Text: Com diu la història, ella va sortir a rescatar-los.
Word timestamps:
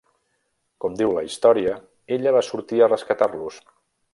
Com 0.85 0.95
diu 1.01 1.13
la 1.17 1.23
història, 1.27 1.75
ella 2.17 2.35
va 2.39 2.43
sortir 2.51 2.81
a 2.81 2.89
rescatar-los. 2.95 3.61